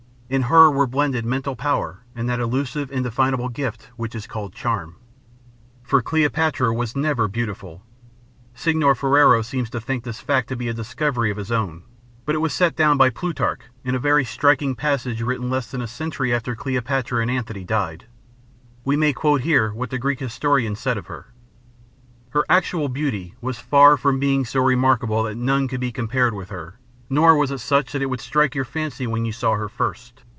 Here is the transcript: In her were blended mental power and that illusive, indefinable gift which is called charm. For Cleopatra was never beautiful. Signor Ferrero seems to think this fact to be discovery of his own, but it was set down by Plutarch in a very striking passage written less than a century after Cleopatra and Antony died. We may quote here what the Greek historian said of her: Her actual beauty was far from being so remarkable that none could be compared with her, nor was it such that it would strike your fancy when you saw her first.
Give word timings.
In 0.33 0.43
her 0.43 0.71
were 0.71 0.87
blended 0.87 1.25
mental 1.25 1.57
power 1.57 2.03
and 2.15 2.29
that 2.29 2.39
illusive, 2.39 2.89
indefinable 2.89 3.49
gift 3.49 3.89
which 3.97 4.15
is 4.15 4.27
called 4.27 4.53
charm. 4.53 4.95
For 5.83 6.01
Cleopatra 6.01 6.73
was 6.73 6.95
never 6.95 7.27
beautiful. 7.27 7.83
Signor 8.55 8.95
Ferrero 8.95 9.41
seems 9.41 9.69
to 9.71 9.81
think 9.81 10.05
this 10.05 10.21
fact 10.21 10.47
to 10.47 10.55
be 10.55 10.71
discovery 10.71 11.31
of 11.31 11.35
his 11.35 11.51
own, 11.51 11.83
but 12.25 12.33
it 12.33 12.37
was 12.37 12.53
set 12.53 12.77
down 12.77 12.95
by 12.95 13.09
Plutarch 13.09 13.59
in 13.83 13.93
a 13.93 13.99
very 13.99 14.23
striking 14.23 14.73
passage 14.73 15.21
written 15.21 15.49
less 15.49 15.69
than 15.69 15.81
a 15.81 15.85
century 15.87 16.33
after 16.33 16.55
Cleopatra 16.55 17.21
and 17.21 17.29
Antony 17.29 17.65
died. 17.65 18.05
We 18.85 18.95
may 18.95 19.11
quote 19.11 19.41
here 19.41 19.73
what 19.73 19.89
the 19.89 19.99
Greek 19.99 20.21
historian 20.21 20.77
said 20.77 20.97
of 20.97 21.07
her: 21.07 21.33
Her 22.29 22.45
actual 22.47 22.87
beauty 22.87 23.35
was 23.41 23.59
far 23.59 23.97
from 23.97 24.17
being 24.17 24.45
so 24.45 24.61
remarkable 24.63 25.23
that 25.23 25.35
none 25.35 25.67
could 25.67 25.81
be 25.81 25.91
compared 25.91 26.33
with 26.33 26.51
her, 26.51 26.77
nor 27.13 27.35
was 27.35 27.51
it 27.51 27.57
such 27.57 27.91
that 27.91 28.01
it 28.01 28.05
would 28.05 28.21
strike 28.21 28.55
your 28.55 28.63
fancy 28.63 29.05
when 29.05 29.25
you 29.25 29.31
saw 29.33 29.53
her 29.55 29.67
first. 29.67 30.23